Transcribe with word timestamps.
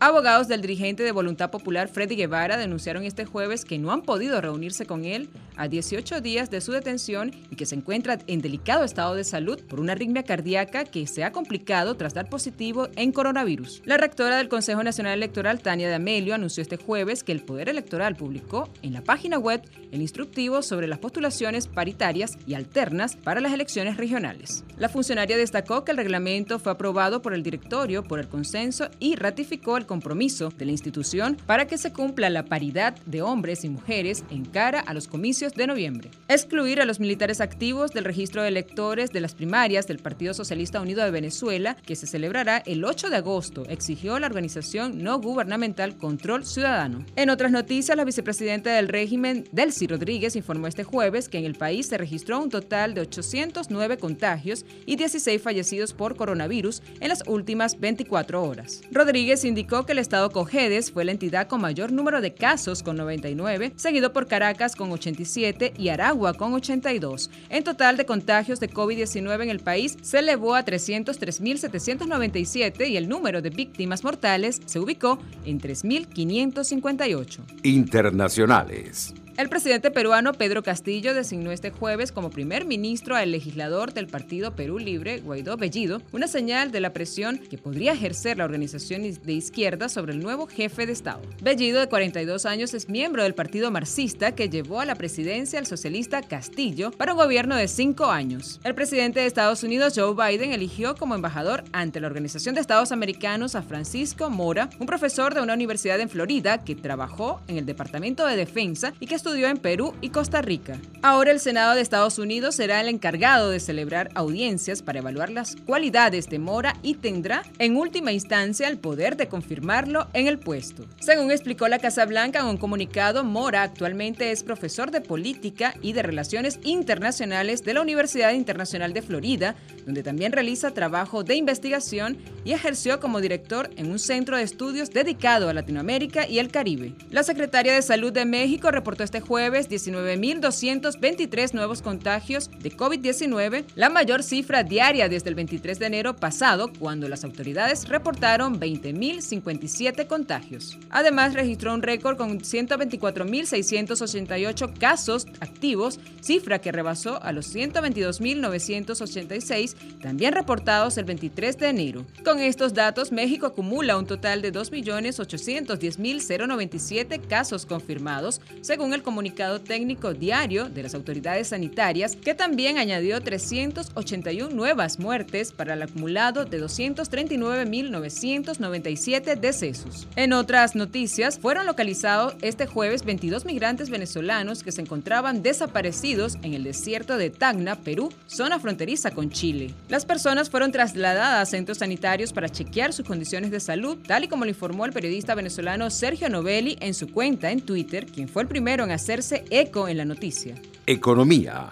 Abogados 0.00 0.46
del 0.46 0.60
dirigente 0.60 1.02
de 1.02 1.10
Voluntad 1.10 1.50
Popular 1.50 1.88
Freddy 1.88 2.14
Guevara 2.14 2.56
denunciaron 2.56 3.02
este 3.02 3.24
jueves 3.24 3.64
que 3.64 3.80
no 3.80 3.90
han 3.90 4.02
podido 4.02 4.40
reunirse 4.40 4.86
con 4.86 5.04
él 5.04 5.28
a 5.56 5.66
18 5.66 6.20
días 6.20 6.52
de 6.52 6.60
su 6.60 6.70
detención 6.70 7.32
y 7.50 7.56
que 7.56 7.66
se 7.66 7.74
encuentra 7.74 8.16
en 8.28 8.40
delicado 8.40 8.84
estado 8.84 9.16
de 9.16 9.24
salud 9.24 9.60
por 9.68 9.80
una 9.80 9.94
arritmia 9.94 10.22
cardíaca 10.22 10.84
que 10.84 11.08
se 11.08 11.24
ha 11.24 11.32
complicado 11.32 11.96
tras 11.96 12.14
dar 12.14 12.28
positivo 12.28 12.86
en 12.94 13.10
coronavirus. 13.10 13.82
La 13.86 13.96
rectora 13.96 14.36
del 14.36 14.48
Consejo 14.48 14.84
Nacional 14.84 15.14
Electoral, 15.14 15.58
Tania 15.58 15.88
de 15.88 15.96
Amelio, 15.96 16.36
anunció 16.36 16.62
este 16.62 16.76
jueves 16.76 17.24
que 17.24 17.32
el 17.32 17.42
Poder 17.42 17.68
Electoral 17.68 18.14
publicó 18.14 18.68
en 18.82 18.92
la 18.92 19.02
página 19.02 19.36
web 19.36 19.62
el 19.90 20.00
instructivo 20.00 20.62
sobre 20.62 20.86
las 20.86 21.00
postulaciones 21.00 21.66
paritarias 21.66 22.38
y 22.46 22.54
alternas 22.54 23.16
para 23.16 23.40
las 23.40 23.52
elecciones 23.52 23.96
regionales. 23.96 24.62
La 24.76 24.88
funcionaria 24.88 25.36
destacó 25.36 25.82
que 25.82 25.90
el 25.90 25.96
reglamento 25.96 26.60
fue 26.60 26.70
aprobado 26.70 27.20
por 27.20 27.34
el 27.34 27.42
directorio 27.42 28.04
por 28.04 28.20
el 28.20 28.28
consenso 28.28 28.90
y 29.00 29.16
ratificó 29.16 29.76
el 29.76 29.87
compromiso 29.88 30.50
de 30.56 30.66
la 30.66 30.70
institución 30.70 31.36
para 31.46 31.66
que 31.66 31.78
se 31.78 31.92
cumpla 31.92 32.30
la 32.30 32.44
paridad 32.44 32.94
de 33.06 33.22
hombres 33.22 33.64
y 33.64 33.68
mujeres 33.68 34.22
en 34.30 34.44
cara 34.44 34.78
a 34.78 34.94
los 34.94 35.08
comicios 35.08 35.54
de 35.54 35.66
noviembre. 35.66 36.12
Excluir 36.28 36.80
a 36.80 36.84
los 36.84 37.00
militares 37.00 37.40
activos 37.40 37.90
del 37.90 38.04
registro 38.04 38.42
de 38.42 38.48
electores 38.48 39.10
de 39.10 39.20
las 39.20 39.34
primarias 39.34 39.88
del 39.88 39.98
Partido 39.98 40.34
Socialista 40.34 40.80
Unido 40.80 41.02
de 41.02 41.10
Venezuela, 41.10 41.76
que 41.84 41.96
se 41.96 42.06
celebrará 42.06 42.58
el 42.58 42.84
8 42.84 43.10
de 43.10 43.16
agosto, 43.16 43.64
exigió 43.68 44.18
la 44.20 44.28
organización 44.28 45.02
no 45.02 45.18
gubernamental 45.20 45.96
Control 45.96 46.44
Ciudadano. 46.44 47.04
En 47.16 47.30
otras 47.30 47.50
noticias, 47.50 47.96
la 47.96 48.04
vicepresidenta 48.04 48.74
del 48.74 48.88
régimen, 48.88 49.48
Delcy 49.50 49.88
Rodríguez, 49.88 50.36
informó 50.36 50.66
este 50.66 50.84
jueves 50.84 51.28
que 51.28 51.38
en 51.38 51.44
el 51.44 51.54
país 51.54 51.88
se 51.88 51.98
registró 51.98 52.38
un 52.40 52.50
total 52.50 52.94
de 52.94 53.00
809 53.00 53.96
contagios 53.98 54.64
y 54.86 54.96
16 54.96 55.40
fallecidos 55.40 55.94
por 55.94 56.16
coronavirus 56.16 56.82
en 57.00 57.08
las 57.08 57.22
últimas 57.26 57.80
24 57.80 58.42
horas. 58.42 58.82
Rodríguez 58.90 59.44
indicó 59.44 59.77
que 59.84 59.92
el 59.92 59.98
estado 59.98 60.30
Cojedes 60.30 60.90
fue 60.92 61.04
la 61.04 61.12
entidad 61.12 61.48
con 61.48 61.60
mayor 61.60 61.92
número 61.92 62.20
de 62.20 62.34
casos 62.34 62.82
con 62.82 62.96
99, 62.96 63.72
seguido 63.76 64.12
por 64.12 64.26
Caracas 64.26 64.74
con 64.76 64.90
87 64.90 65.74
y 65.76 65.88
Aragua 65.88 66.34
con 66.34 66.52
82. 66.54 67.30
En 67.48 67.64
total 67.64 67.96
de 67.96 68.06
contagios 68.06 68.60
de 68.60 68.70
COVID-19 68.70 69.42
en 69.42 69.50
el 69.50 69.58
país 69.60 69.96
se 70.02 70.20
elevó 70.20 70.54
a 70.54 70.64
303.797 70.64 72.88
y 72.88 72.96
el 72.96 73.08
número 73.08 73.42
de 73.42 73.50
víctimas 73.50 74.04
mortales 74.04 74.60
se 74.64 74.78
ubicó 74.80 75.18
en 75.44 75.60
3.558. 75.60 77.40
Internacionales. 77.62 79.14
El 79.38 79.48
presidente 79.48 79.92
peruano 79.92 80.32
Pedro 80.32 80.64
Castillo 80.64 81.14
designó 81.14 81.52
este 81.52 81.70
jueves 81.70 82.10
como 82.10 82.28
primer 82.28 82.64
ministro 82.64 83.14
al 83.14 83.30
legislador 83.30 83.94
del 83.94 84.08
Partido 84.08 84.56
Perú 84.56 84.80
Libre, 84.80 85.20
Guaidó 85.20 85.56
Bellido, 85.56 86.02
una 86.10 86.26
señal 86.26 86.72
de 86.72 86.80
la 86.80 86.92
presión 86.92 87.38
que 87.38 87.56
podría 87.56 87.92
ejercer 87.92 88.38
la 88.38 88.46
organización 88.46 89.02
de 89.02 89.32
izquierda 89.32 89.88
sobre 89.88 90.12
el 90.12 90.18
nuevo 90.18 90.48
jefe 90.48 90.86
de 90.86 90.92
Estado. 90.92 91.22
Bellido, 91.40 91.78
de 91.78 91.88
42 91.88 92.46
años, 92.46 92.74
es 92.74 92.88
miembro 92.88 93.22
del 93.22 93.36
Partido 93.36 93.70
Marxista 93.70 94.34
que 94.34 94.48
llevó 94.48 94.80
a 94.80 94.86
la 94.86 94.96
presidencia 94.96 95.60
al 95.60 95.66
socialista 95.66 96.20
Castillo 96.20 96.90
para 96.90 97.12
un 97.12 97.20
gobierno 97.20 97.54
de 97.54 97.68
cinco 97.68 98.06
años. 98.06 98.58
El 98.64 98.74
presidente 98.74 99.20
de 99.20 99.26
Estados 99.26 99.62
Unidos, 99.62 99.92
Joe 99.94 100.14
Biden, 100.16 100.52
eligió 100.52 100.96
como 100.96 101.14
embajador 101.14 101.62
ante 101.70 102.00
la 102.00 102.08
Organización 102.08 102.56
de 102.56 102.60
Estados 102.60 102.90
Americanos 102.90 103.54
a 103.54 103.62
Francisco 103.62 104.30
Mora, 104.30 104.68
un 104.80 104.88
profesor 104.88 105.32
de 105.32 105.42
una 105.42 105.54
universidad 105.54 106.00
en 106.00 106.08
Florida 106.08 106.64
que 106.64 106.74
trabajó 106.74 107.40
en 107.46 107.56
el 107.56 107.66
Departamento 107.66 108.26
de 108.26 108.34
Defensa 108.34 108.92
y 108.98 109.06
que 109.06 109.27
estudió 109.28 109.48
en 109.48 109.58
Perú 109.58 109.94
y 110.00 110.08
Costa 110.08 110.40
Rica. 110.40 110.78
Ahora 111.02 111.30
el 111.30 111.38
Senado 111.38 111.74
de 111.74 111.82
Estados 111.82 112.18
Unidos 112.18 112.54
será 112.54 112.80
el 112.80 112.88
encargado 112.88 113.50
de 113.50 113.60
celebrar 113.60 114.08
audiencias 114.14 114.80
para 114.82 115.00
evaluar 115.00 115.28
las 115.28 115.54
cualidades 115.54 116.28
de 116.30 116.38
Mora 116.38 116.74
y 116.82 116.94
tendrá, 116.94 117.42
en 117.58 117.76
última 117.76 118.10
instancia, 118.10 118.66
el 118.66 118.78
poder 118.78 119.18
de 119.18 119.28
confirmarlo 119.28 120.08
en 120.14 120.28
el 120.28 120.38
puesto. 120.38 120.86
Según 120.98 121.30
explicó 121.30 121.68
la 121.68 121.78
Casa 121.78 122.06
Blanca 122.06 122.40
en 122.40 122.46
un 122.46 122.56
comunicado, 122.56 123.22
Mora 123.22 123.62
actualmente 123.62 124.32
es 124.32 124.42
profesor 124.42 124.90
de 124.90 125.02
política 125.02 125.74
y 125.82 125.92
de 125.92 126.02
relaciones 126.02 126.58
internacionales 126.64 127.62
de 127.64 127.74
la 127.74 127.82
Universidad 127.82 128.32
Internacional 128.32 128.94
de 128.94 129.02
Florida, 129.02 129.56
donde 129.84 130.02
también 130.02 130.32
realiza 130.32 130.72
trabajo 130.72 131.22
de 131.22 131.36
investigación 131.36 132.16
y 132.44 132.52
ejerció 132.52 132.98
como 132.98 133.20
director 133.20 133.70
en 133.76 133.90
un 133.90 133.98
centro 133.98 134.38
de 134.38 134.42
estudios 134.42 134.90
dedicado 134.90 135.50
a 135.50 135.54
Latinoamérica 135.54 136.26
y 136.26 136.38
el 136.38 136.50
Caribe. 136.50 136.94
La 137.10 137.22
secretaria 137.22 137.74
de 137.74 137.82
Salud 137.82 138.10
de 138.10 138.24
México 138.24 138.70
reportó 138.70 139.04
este 139.04 139.17
jueves 139.20 139.68
19.223 139.68 141.52
nuevos 141.52 141.82
contagios 141.82 142.50
de 142.58 142.74
COVID-19, 142.76 143.64
la 143.74 143.88
mayor 143.88 144.22
cifra 144.22 144.62
diaria 144.62 145.08
desde 145.08 145.28
el 145.28 145.34
23 145.34 145.76
de 145.78 145.86
enero 145.86 146.14
pasado, 146.16 146.70
cuando 146.78 147.08
las 147.08 147.24
autoridades 147.24 147.88
reportaron 147.88 148.60
20.057 148.60 150.06
contagios. 150.06 150.78
Además, 150.90 151.34
registró 151.34 151.74
un 151.74 151.82
récord 151.82 152.16
con 152.16 152.38
124.688 152.40 154.78
casos 154.78 155.26
activos, 155.40 155.98
cifra 156.20 156.60
que 156.60 156.70
rebasó 156.72 157.22
a 157.22 157.32
los 157.32 157.54
122.986 157.54 159.76
también 160.00 160.32
reportados 160.32 160.98
el 160.98 161.04
23 161.04 161.56
de 161.58 161.68
enero. 161.68 162.04
Con 162.24 162.40
estos 162.40 162.74
datos, 162.74 163.12
México 163.12 163.46
acumula 163.46 163.96
un 163.96 164.06
total 164.06 164.42
de 164.42 164.52
2.810.097 164.52 167.26
casos 167.26 167.64
confirmados, 167.66 168.40
según 168.60 168.94
el 168.94 168.97
comunicado 169.02 169.60
técnico 169.60 170.14
diario 170.14 170.68
de 170.68 170.82
las 170.82 170.94
autoridades 170.94 171.48
sanitarias, 171.48 172.16
que 172.16 172.34
también 172.34 172.78
añadió 172.78 173.20
381 173.20 174.54
nuevas 174.54 174.98
muertes 174.98 175.52
para 175.52 175.74
el 175.74 175.82
acumulado 175.82 176.44
de 176.44 176.62
239.997 176.62 179.38
decesos. 179.38 180.08
En 180.16 180.32
otras 180.32 180.74
noticias, 180.74 181.38
fueron 181.38 181.66
localizados 181.66 182.34
este 182.42 182.66
jueves 182.66 183.04
22 183.04 183.44
migrantes 183.44 183.90
venezolanos 183.90 184.62
que 184.62 184.72
se 184.72 184.80
encontraban 184.80 185.42
desaparecidos 185.42 186.36
en 186.42 186.54
el 186.54 186.64
desierto 186.64 187.16
de 187.16 187.30
Tacna, 187.30 187.76
Perú, 187.76 188.12
zona 188.26 188.58
fronteriza 188.58 189.10
con 189.10 189.30
Chile. 189.30 189.74
Las 189.88 190.04
personas 190.04 190.50
fueron 190.50 190.72
trasladadas 190.72 191.42
a 191.42 191.50
centros 191.50 191.78
sanitarios 191.78 192.32
para 192.32 192.48
chequear 192.48 192.92
sus 192.92 193.06
condiciones 193.06 193.50
de 193.50 193.60
salud, 193.60 193.98
tal 194.06 194.24
y 194.24 194.28
como 194.28 194.44
lo 194.44 194.50
informó 194.50 194.84
el 194.84 194.92
periodista 194.92 195.34
venezolano 195.34 195.90
Sergio 195.90 196.28
Novelli 196.28 196.76
en 196.80 196.94
su 196.94 197.10
cuenta 197.10 197.50
en 197.50 197.60
Twitter, 197.60 198.06
quien 198.06 198.28
fue 198.28 198.42
el 198.42 198.48
primero 198.48 198.84
en 198.84 198.87
hacerse 198.90 199.44
eco 199.50 199.88
en 199.88 199.96
la 199.96 200.04
noticia. 200.04 200.54
Economía. 200.86 201.70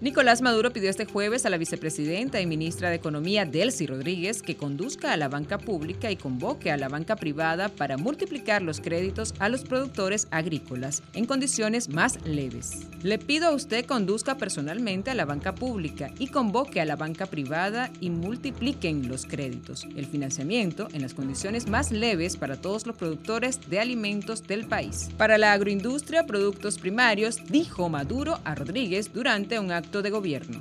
Nicolás 0.00 0.42
Maduro 0.42 0.72
pidió 0.72 0.90
este 0.90 1.04
jueves 1.04 1.46
a 1.46 1.50
la 1.50 1.56
vicepresidenta 1.56 2.40
y 2.40 2.46
ministra 2.46 2.90
de 2.90 2.96
Economía, 2.96 3.44
Delcy 3.44 3.86
Rodríguez, 3.86 4.42
que 4.42 4.56
conduzca 4.56 5.12
a 5.12 5.16
la 5.16 5.28
banca 5.28 5.56
pública 5.56 6.10
y 6.10 6.16
convoque 6.16 6.72
a 6.72 6.76
la 6.76 6.88
banca 6.88 7.14
privada 7.14 7.68
para 7.68 7.96
multiplicar 7.96 8.60
los 8.60 8.80
créditos 8.80 9.34
a 9.38 9.48
los 9.48 9.62
productores 9.62 10.26
agrícolas 10.32 11.02
en 11.14 11.26
condiciones 11.26 11.88
más 11.88 12.18
leves. 12.26 12.88
Le 13.02 13.18
pido 13.18 13.46
a 13.46 13.54
usted 13.54 13.86
conduzca 13.86 14.36
personalmente 14.36 15.12
a 15.12 15.14
la 15.14 15.26
banca 15.26 15.54
pública 15.54 16.10
y 16.18 16.26
convoque 16.26 16.80
a 16.80 16.84
la 16.84 16.96
banca 16.96 17.26
privada 17.26 17.90
y 18.00 18.10
multipliquen 18.10 19.08
los 19.08 19.24
créditos, 19.24 19.86
el 19.96 20.06
financiamiento 20.06 20.88
en 20.92 21.02
las 21.02 21.14
condiciones 21.14 21.68
más 21.68 21.92
leves 21.92 22.36
para 22.36 22.60
todos 22.60 22.84
los 22.84 22.96
productores 22.96 23.70
de 23.70 23.78
alimentos 23.78 24.42
del 24.42 24.66
país. 24.66 25.08
Para 25.16 25.38
la 25.38 25.52
agroindustria, 25.52 26.26
productos 26.26 26.78
primarios, 26.78 27.38
dijo 27.48 27.88
Maduro 27.88 28.40
a 28.44 28.56
Rodríguez 28.56 29.12
durante 29.12 29.60
un 29.60 29.70
acto 29.70 29.83
de 29.90 30.10
gobierno. 30.10 30.60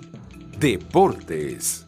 Deportes. 0.59 1.85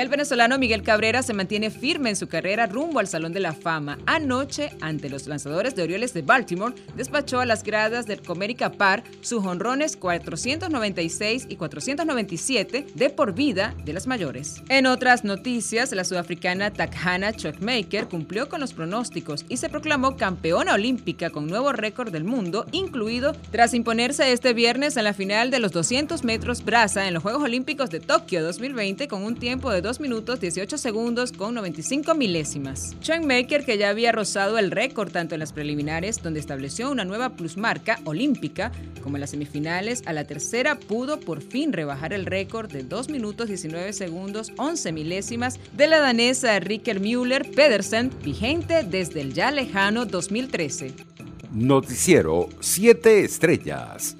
El 0.00 0.08
venezolano 0.08 0.58
Miguel 0.58 0.82
Cabrera 0.82 1.22
se 1.22 1.34
mantiene 1.34 1.68
firme 1.68 2.08
en 2.08 2.16
su 2.16 2.26
carrera 2.26 2.66
rumbo 2.66 3.00
al 3.00 3.06
Salón 3.06 3.34
de 3.34 3.40
la 3.40 3.52
Fama. 3.52 3.98
Anoche, 4.06 4.70
ante 4.80 5.10
los 5.10 5.26
lanzadores 5.26 5.76
de 5.76 5.82
Orioles 5.82 6.14
de 6.14 6.22
Baltimore, 6.22 6.74
despachó 6.96 7.38
a 7.38 7.44
las 7.44 7.62
gradas 7.62 8.06
del 8.06 8.22
Comerica 8.22 8.72
Par 8.72 9.04
sus 9.20 9.44
honrones 9.44 9.98
496 9.98 11.44
y 11.50 11.56
497 11.56 12.86
de 12.94 13.10
por 13.10 13.34
vida 13.34 13.74
de 13.84 13.92
las 13.92 14.06
mayores. 14.06 14.62
En 14.70 14.86
otras 14.86 15.22
noticias, 15.22 15.92
la 15.92 16.04
sudafricana 16.04 16.72
Takhana 16.72 17.34
Chokmaker 17.34 18.08
cumplió 18.08 18.48
con 18.48 18.60
los 18.60 18.72
pronósticos 18.72 19.44
y 19.50 19.58
se 19.58 19.68
proclamó 19.68 20.16
campeona 20.16 20.72
olímpica 20.72 21.28
con 21.28 21.46
nuevo 21.46 21.74
récord 21.74 22.10
del 22.10 22.24
mundo, 22.24 22.64
incluido 22.72 23.34
tras 23.50 23.74
imponerse 23.74 24.32
este 24.32 24.54
viernes 24.54 24.96
en 24.96 25.04
la 25.04 25.12
final 25.12 25.50
de 25.50 25.60
los 25.60 25.72
200 25.72 26.24
metros 26.24 26.64
braza 26.64 27.06
en 27.06 27.12
los 27.12 27.22
Juegos 27.22 27.42
Olímpicos 27.42 27.90
de 27.90 28.00
Tokio 28.00 28.42
2020 28.42 29.06
con 29.06 29.24
un 29.24 29.34
tiempo 29.34 29.70
de 29.70 29.89
2 29.90 29.98
minutos 29.98 30.38
18 30.38 30.78
segundos 30.78 31.32
con 31.32 31.52
95 31.52 32.14
milésimas. 32.14 32.94
Maker, 33.24 33.64
que 33.64 33.76
ya 33.76 33.88
había 33.88 34.12
rozado 34.12 34.56
el 34.56 34.70
récord 34.70 35.10
tanto 35.10 35.34
en 35.34 35.40
las 35.40 35.52
preliminares, 35.52 36.22
donde 36.22 36.38
estableció 36.38 36.92
una 36.92 37.04
nueva 37.04 37.30
plusmarca 37.30 37.98
olímpica, 38.04 38.70
como 39.02 39.16
en 39.16 39.22
las 39.22 39.30
semifinales, 39.30 40.04
a 40.06 40.12
la 40.12 40.22
tercera 40.22 40.78
pudo 40.78 41.18
por 41.18 41.42
fin 41.42 41.72
rebajar 41.72 42.12
el 42.12 42.24
récord 42.24 42.70
de 42.70 42.84
2 42.84 43.08
minutos 43.08 43.48
19 43.48 43.92
segundos 43.92 44.52
11 44.58 44.92
milésimas 44.92 45.58
de 45.76 45.88
la 45.88 45.98
danesa 45.98 46.60
Ricker 46.60 47.00
Müller 47.00 47.50
Pedersen, 47.50 48.12
vigente 48.22 48.84
desde 48.84 49.22
el 49.22 49.34
ya 49.34 49.50
lejano 49.50 50.06
2013. 50.06 50.94
Noticiero 51.50 52.48
7 52.60 53.24
Estrellas. 53.24 54.16